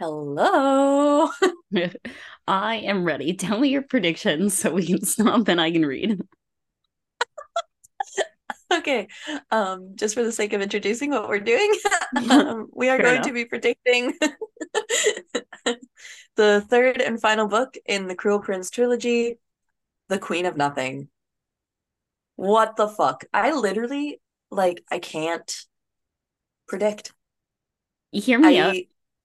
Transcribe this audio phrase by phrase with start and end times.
[0.00, 1.28] Hello.
[2.48, 3.34] I am ready.
[3.34, 6.18] Tell me your predictions so we can stop and I can read.
[8.72, 9.08] okay.
[9.50, 11.70] Um, just for the sake of introducing what we're doing,
[12.30, 13.26] um, we are Fair going enough.
[13.26, 14.14] to be predicting
[16.36, 19.38] the third and final book in the Cruel Prince trilogy,
[20.08, 21.08] The Queen of Nothing.
[22.36, 23.26] What the fuck?
[23.34, 24.18] I literally
[24.50, 25.54] like I can't
[26.66, 27.12] predict.
[28.12, 28.76] You hear me out.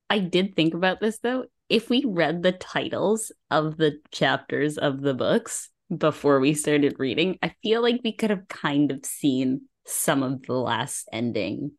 [0.09, 1.45] I did think about this though.
[1.69, 7.39] If we read the titles of the chapters of the books before we started reading,
[7.41, 11.71] I feel like we could have kind of seen some of the last ending.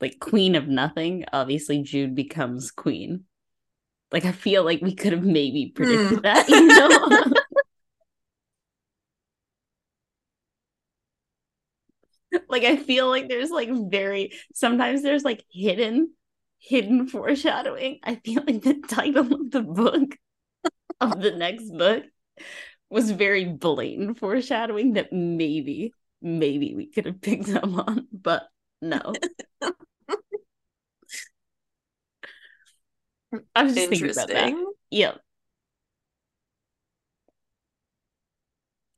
[0.00, 3.24] Like Queen of Nothing, obviously Jude becomes queen.
[4.12, 6.24] Like I feel like we could have maybe predicted Hmm.
[6.24, 7.24] that, you know?
[12.48, 16.12] like I feel like there's like very sometimes there's like hidden
[16.58, 18.00] hidden foreshadowing.
[18.02, 20.16] I feel like the title of the book
[21.00, 22.04] of the next book
[22.90, 28.48] was very blatant foreshadowing that maybe maybe we could have picked up on, but
[28.80, 29.14] no.
[33.54, 34.54] I was just thinking about that.
[34.90, 35.14] Yeah.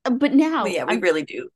[0.04, 1.48] But now But yeah, we I'm, really do.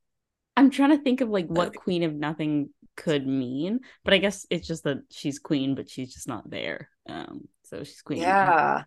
[0.55, 1.77] I'm trying to think of like what Okay.
[1.77, 6.13] Queen of Nothing could mean, but I guess it's just that she's queen, but she's
[6.13, 6.89] just not there.
[7.07, 8.21] Um, so she's queen.
[8.21, 8.83] Yeah.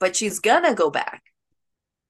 [0.00, 1.22] But she's gonna go back.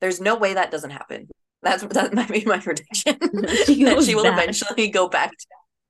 [0.01, 1.29] There's no way that doesn't happen.
[1.63, 3.19] That's that might be my prediction.
[3.67, 4.43] She that she will back.
[4.43, 5.31] eventually go back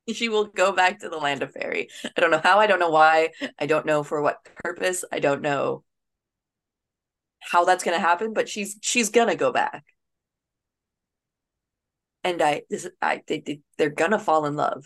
[0.07, 1.89] to, she will go back to the land of fairy.
[2.17, 5.21] I don't know how, I don't know why, I don't know for what purpose, I
[5.21, 5.85] don't know
[7.41, 9.85] how that's gonna happen, but she's she's gonna go back.
[12.25, 14.85] And I this I they, they they're gonna fall in love.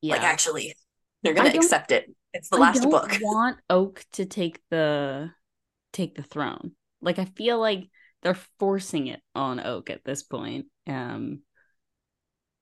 [0.00, 0.14] Yeah.
[0.14, 0.74] Like actually,
[1.22, 2.10] they're gonna accept it.
[2.32, 3.10] It's the I last don't book.
[3.20, 5.30] want Oak to take the
[5.92, 6.72] take the throne.
[7.02, 7.88] Like I feel like
[8.22, 10.66] they're forcing it on Oak at this point.
[10.86, 11.40] Um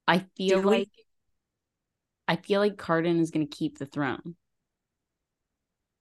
[0.07, 0.89] I feel Do we- like
[2.27, 4.37] I feel like Cardan is going to keep the throne.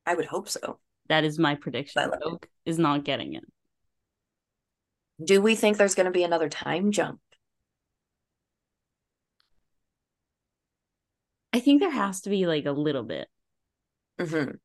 [0.06, 0.80] I would hope so.
[1.08, 2.02] That is my prediction.
[2.02, 2.20] Love it.
[2.22, 3.46] Oak is not getting it.
[5.24, 7.20] Do we think there's gonna be another time jump?
[11.58, 13.28] I think there has to be like a little bit.
[14.20, 14.58] hmm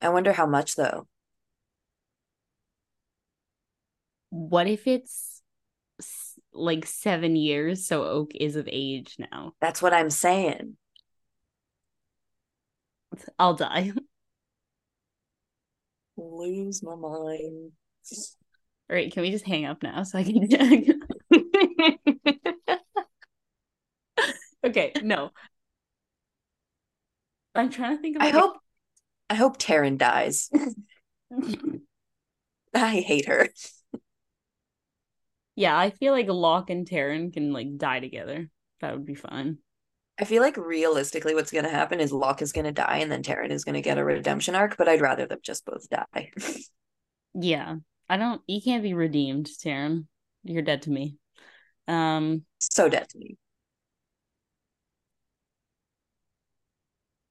[0.00, 1.06] I wonder how much though.
[4.30, 5.42] What if it's
[6.52, 9.54] like 7 years so Oak is of age now?
[9.60, 10.76] That's what I'm saying.
[13.38, 13.92] I'll die.
[16.16, 17.72] Lose my mind.
[18.90, 20.48] All right, can we just hang up now so I can
[24.72, 25.30] okay, no.
[27.54, 28.56] I'm trying to think of I hope
[29.28, 30.50] I hope Taryn dies.
[32.74, 33.48] I hate her.
[35.54, 38.48] yeah, I feel like Locke and Taryn can like die together.
[38.80, 39.58] That would be fun.
[40.18, 43.50] I feel like realistically what's gonna happen is Locke is gonna die and then Taryn
[43.50, 46.30] is gonna get a redemption arc, but I'd rather them just both die.
[47.34, 47.76] Yeah.
[48.10, 50.06] I don't you can't be redeemed, Taryn.
[50.44, 51.16] You're dead to me.
[51.88, 53.38] Um so dead to me.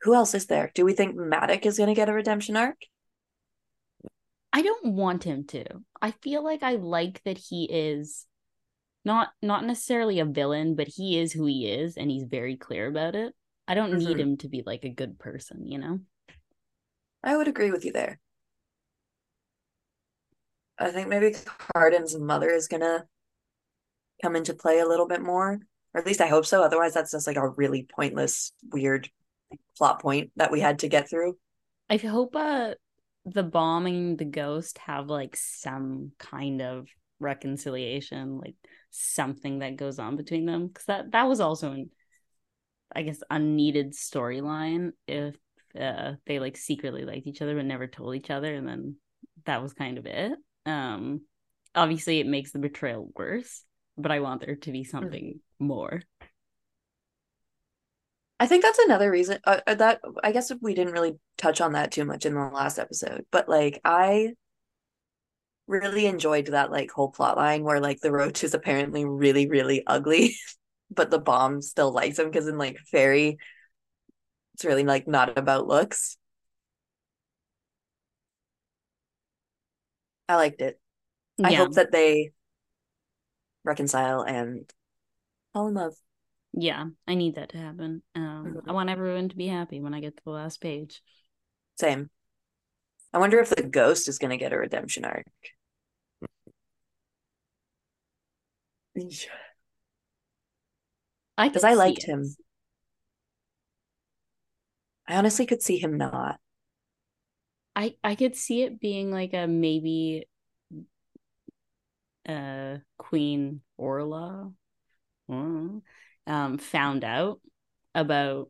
[0.04, 0.72] Who else is there?
[0.74, 2.78] Do we think Madoc is gonna get a redemption arc?
[4.54, 5.66] I don't want him to.
[6.02, 8.26] I feel like I like that he is
[9.06, 12.88] not not necessarily a villain, but he is who he is and he's very clear
[12.88, 13.34] about it.
[13.68, 14.20] I don't need Mhm.
[14.20, 16.00] him to be like a good person, you know?
[17.24, 18.20] I would agree with you there.
[20.78, 23.08] I think maybe Cardan's mother is gonna
[24.22, 25.60] come into play a little bit more.
[25.94, 26.64] Or at least I hope so.
[26.64, 29.10] Otherwise, that's just like a really pointless, weird
[29.78, 31.38] plot point that we had to get through.
[31.90, 32.76] I hope uh
[33.26, 36.88] the bombing the ghost have like some kind of
[37.20, 38.56] reconciliation, like
[38.90, 40.68] something that goes on between them.
[40.68, 41.90] Because that that was also an
[42.94, 45.36] I guess unneeded storyline if
[45.80, 48.96] uh they like secretly liked each other but never told each other and then
[49.46, 50.34] that was kind of it.
[50.66, 51.22] Um
[51.74, 53.64] obviously it makes the betrayal worse,
[53.98, 55.68] but I want there to be something mm-hmm.
[55.68, 56.02] more.
[58.42, 61.74] I think that's another reason uh, uh, that I guess we didn't really touch on
[61.74, 64.34] that too much in the last episode, but like I
[65.68, 69.84] really enjoyed that like whole plot line where like the roach is apparently really really
[69.86, 70.36] ugly,
[70.90, 73.38] but the bomb still likes him because in like fairy,
[74.56, 76.18] it's really like not about looks.
[80.28, 80.82] I liked it.
[81.38, 81.48] Yeah.
[81.50, 82.32] I hope that they
[83.64, 84.68] reconcile and
[85.54, 85.94] fall in love.
[86.54, 88.04] Yeah, I need that to happen.
[88.14, 88.70] Um, mm-hmm.
[88.70, 91.02] I want everyone to be happy when I get to the last page.
[91.80, 92.10] Same.
[93.14, 95.26] I wonder if the ghost is going to get a redemption arc.
[101.38, 102.10] I because I liked it.
[102.10, 102.36] him.
[105.08, 106.40] I honestly could see him not.
[107.76, 110.28] I I could see it being like a maybe
[112.28, 114.52] uh Queen Orla.
[115.30, 115.80] Mm-hmm
[116.28, 117.40] um, found out
[117.94, 118.50] about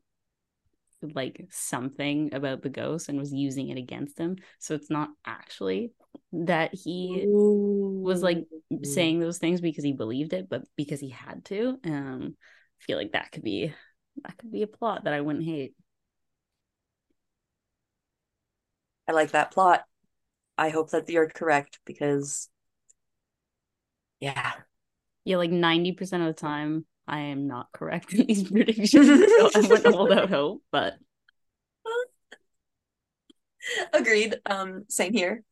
[1.02, 4.38] like something about the ghost and was using it against him.
[4.60, 5.94] So it's not actually
[6.34, 8.02] that he Ooh.
[8.04, 8.46] was like
[8.84, 11.80] saying those things because he believed it, but because he had to.
[11.86, 12.36] Um,
[12.82, 13.74] I feel like that could be
[14.24, 15.74] that could be a plot that I wouldn't hate.
[19.08, 19.86] I like that plot.
[20.58, 22.50] I hope that you're correct because
[24.20, 24.54] yeah.
[25.26, 29.68] Yeah, like 90% of the time I am not correct in these predictions, so I
[29.68, 30.96] wouldn't hold out hope, but
[33.94, 34.36] agreed.
[34.46, 35.44] Um, same here.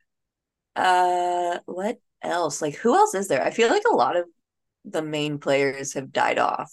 [0.76, 2.62] Uh, what else?
[2.62, 3.44] Like, who else is there?
[3.44, 4.26] I feel like a lot of
[4.86, 6.72] the main players have died off.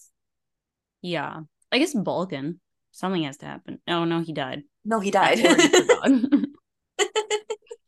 [1.02, 1.40] Yeah,
[1.72, 2.58] I guess Balekin.
[2.92, 3.78] Something has to happen.
[3.86, 4.62] Oh no, he died.
[4.84, 5.38] No, he died.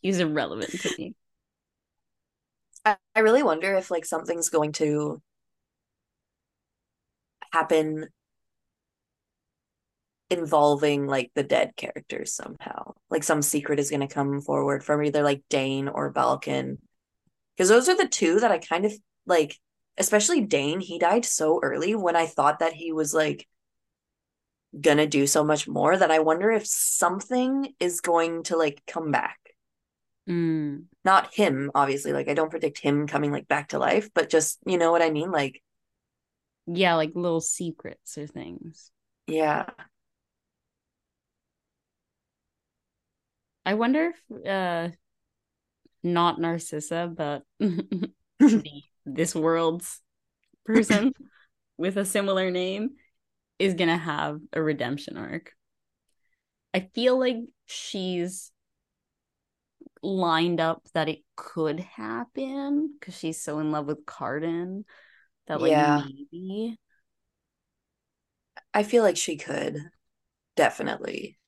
[0.03, 1.15] He's irrelevant to me.
[2.85, 5.23] I, I really wonder if like something's going to
[7.53, 8.09] happen
[10.31, 12.95] involving like the dead characters somehow.
[13.11, 16.79] Like some secret is going to come forward from either like Dain or Balekin.
[17.57, 18.93] Because those are the two that I kind of
[19.27, 19.59] like,
[19.97, 23.47] especially Dain, He died so early when I thought that he was like
[24.79, 29.11] gonna do so much more that I wonder if something is going to like come
[29.11, 29.39] back.
[30.29, 30.85] Mm.
[31.05, 32.13] Not him, obviously.
[32.13, 35.03] Like I don't predict him coming like back to life, but just you know what
[35.03, 35.31] I mean.
[35.31, 35.63] Like
[36.71, 38.91] yeah, like little secrets or things.
[39.27, 39.67] Yeah.
[43.65, 44.91] I wonder if uh
[46.03, 50.01] not Narcissa, but the, this world's
[50.65, 51.13] person
[51.79, 52.91] with a similar name
[53.59, 55.53] is gonna have a redemption arc.
[56.75, 57.37] I feel like
[57.67, 58.53] she's
[60.03, 64.85] lined up that it could happen because she's so in love with Cardan
[65.49, 66.03] that like yeah.
[66.03, 66.79] maybe
[68.73, 69.91] I feel like she could
[70.57, 71.39] definitely.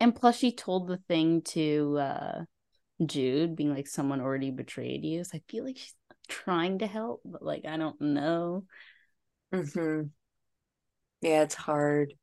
[0.00, 2.44] And plus she told the thing to uh
[3.04, 5.24] Jude being like someone already betrayed you.
[5.24, 5.94] So I feel like she's
[6.28, 8.64] trying to help, but like I don't know.
[9.52, 10.12] Mhm.
[11.20, 12.14] Yeah, it's hard.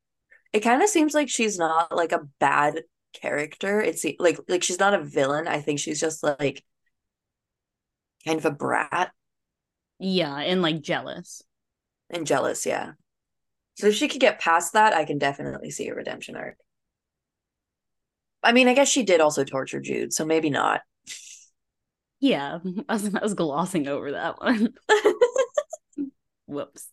[0.54, 2.84] It kind of seems like she's not like a bad
[3.14, 3.82] character.
[3.82, 5.48] It's like like she's not a villain.
[5.48, 6.64] I think she's just like
[8.26, 9.12] kind of a brat
[10.04, 11.42] yeah, and like jealous.
[12.10, 12.92] And jealous, yeah.
[13.76, 16.58] So if she could get past that, I can definitely see a redemption arc.
[18.44, 20.82] I mean, I guess she did also torture Jude, so maybe not.
[22.20, 24.74] Yeah, I was, I was glossing over that one.
[26.46, 26.88] Whoops.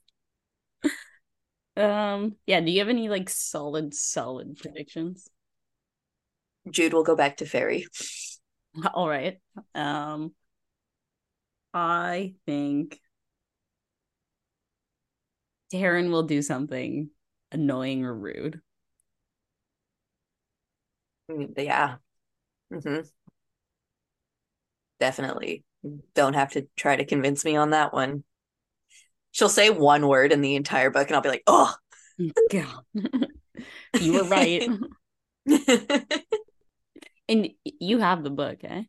[1.76, 5.28] Um, yeah, do you have any like solid, solid predictions?
[6.70, 7.86] Jude will go back to fairy.
[8.94, 9.38] All right.
[9.74, 10.32] Um,
[11.72, 13.00] I think
[15.72, 17.10] Taryn will do something
[17.52, 18.60] annoying or rude.
[21.30, 21.96] Mm, yeah.
[22.72, 23.00] Mm-hmm.
[24.98, 25.64] Definitely.
[26.14, 28.24] Don't have to try to convince me on that one.
[29.32, 31.72] She'll say one word in the entire book, and I'll be like, oh,
[32.50, 32.84] God.
[34.00, 34.68] you were right.
[37.28, 38.82] and you have the book, eh?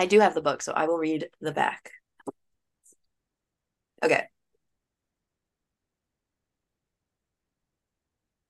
[0.00, 1.92] I do have the book, so I will read the back.
[4.02, 4.28] Okay.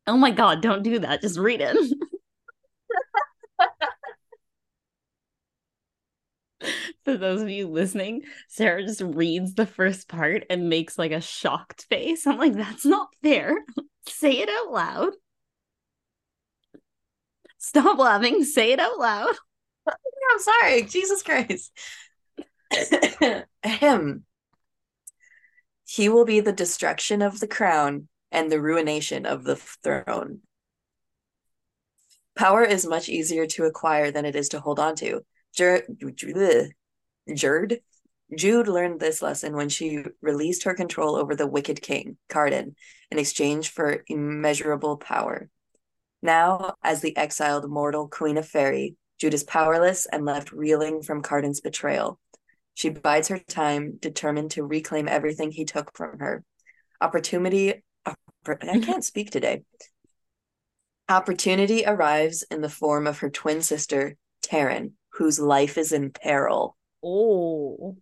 [0.06, 1.20] Oh my god, don't do that.
[1.22, 1.76] Just read it.
[7.04, 11.20] For those of you listening, Sarah just reads the first part and makes like a
[11.20, 12.26] shocked face.
[12.26, 13.56] I'm like, that's not fair.
[14.06, 15.12] Say it out loud.
[17.58, 18.42] Stop laughing.
[18.44, 19.36] Say it out loud.
[20.32, 20.82] I'm sorry.
[20.82, 21.72] Jesus Christ.
[23.62, 24.24] Him.
[25.86, 30.40] He will be the destruction of the crown and the ruination of the throne.
[32.36, 35.24] Power is much easier to acquire than it is to hold on to.
[35.58, 35.86] Jerd,
[38.36, 42.76] Jude learned this lesson when she released her control over the wicked king, Cardan,
[43.10, 45.50] in exchange for immeasurable power.
[46.22, 51.22] Now, as the exiled mortal queen of Faerie, Jude is powerless and left reeling from
[51.22, 52.18] Cardan's betrayal.
[52.74, 56.42] She bides her time, determined to reclaim everything he took from her.
[57.00, 58.14] Opportunity, I
[58.46, 58.80] mm-hmm.
[58.80, 59.62] can't speak today.
[61.08, 66.76] Opportunity arrives in the form of her twin sister, Taryn, whose life is in peril.
[67.04, 67.98] Oh.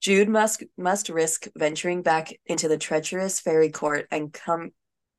[0.00, 4.72] Jude must must risk venturing back into the treacherous fairy court and come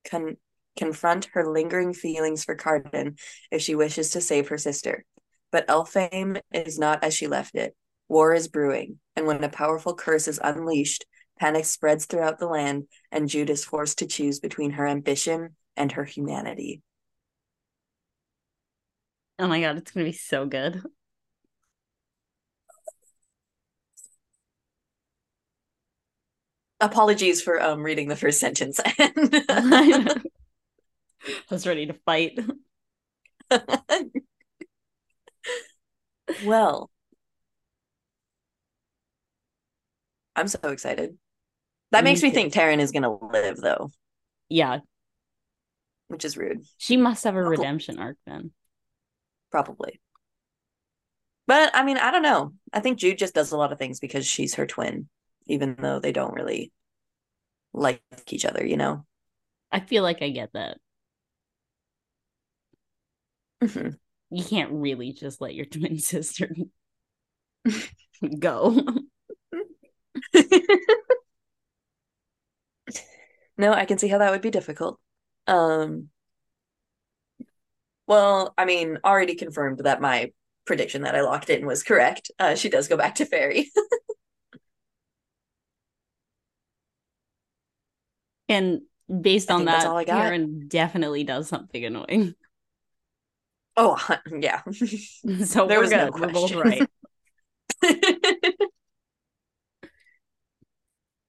[0.10, 0.38] con,
[0.76, 3.18] confront her lingering feelings for Cardan
[3.52, 5.06] if she wishes to save her sister.
[5.52, 7.76] But Elfhame is not as she left it.
[8.08, 11.06] War is brewing, and when a powerful curse is unleashed,
[11.40, 15.92] panic spreads throughout the land, and Jude is forced to choose between her ambition and
[15.94, 16.82] her humanity.
[19.40, 20.82] Oh my god, it's gonna be so good.
[26.80, 28.80] Apologies for um reading the first sentence.
[31.28, 32.40] I was ready to fight.
[36.38, 36.90] well,
[40.36, 41.18] I'm so excited.
[41.92, 42.36] That Me makes me too.
[42.36, 43.92] think Taryn is gonna live though,
[44.50, 44.80] Yeah,
[46.08, 47.50] which is rude, she must have a Cool.
[47.50, 48.52] redemption arc then.
[49.52, 50.00] probably.
[51.48, 52.54] But I mean, I don't know.
[52.74, 55.10] I think Jude just does a lot of things because she's her twin,
[55.48, 56.72] even though they don't really
[57.74, 58.02] like
[58.32, 59.06] each other, you know?
[59.72, 60.78] I feel like I get that.
[63.66, 63.98] Mhm.
[64.32, 66.50] You can't really just let your twin sister
[68.40, 68.82] go.
[73.58, 75.00] no, I can see how that would be difficult.
[75.48, 76.10] Um,
[78.08, 80.32] well, I mean, already confirmed that my
[80.66, 82.32] prediction that I locked in was correct.
[82.40, 83.72] Uh, she does go back to Fairy.
[88.50, 88.82] and
[89.22, 92.36] based I on that, Taryn definitely does something annoying.
[93.78, 93.98] Oh,
[94.40, 94.62] yeah.
[95.46, 96.22] So There was no good.
[96.22, 96.88] we're both question.
[97.84, 98.02] right.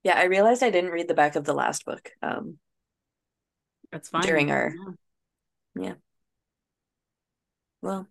[0.05, 2.11] yeah, I realized I didn't read the back of the last book.
[2.23, 2.59] Um,
[3.91, 4.23] That's fine.
[4.23, 4.75] During our-
[5.75, 5.95] Yeah,
[7.83, 8.07] well,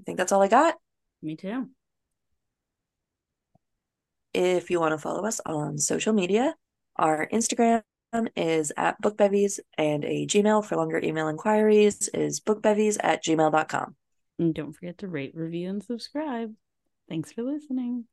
[0.00, 0.76] I think that's all I got.
[1.22, 1.68] me too.
[4.32, 6.54] If you want to follow us on social media,
[6.96, 7.82] our Instagram
[8.36, 13.96] is at bookbevies and a Gmail for longer email inquiries is bookbevies at gmail.com.
[14.38, 16.54] And don't forget to rate, review, and subscribe.
[17.08, 18.04] Thanks for listening.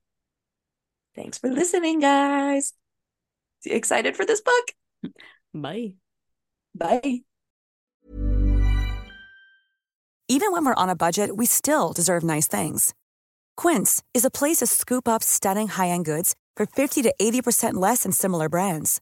[1.15, 2.73] Thanks for listening, guys.
[3.65, 5.13] Excited for this book?
[5.53, 5.93] Bye.
[6.75, 7.21] Bye.
[10.29, 12.93] Even when we're on a budget, we still deserve nice things.
[13.55, 18.03] Quince is a place to scoop up stunning high-end goods for 50 to 80% less
[18.03, 19.01] than similar brands.